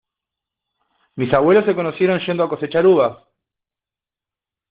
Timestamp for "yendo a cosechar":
2.21-2.87